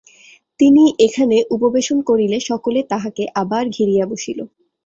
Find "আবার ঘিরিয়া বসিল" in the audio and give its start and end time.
3.41-4.39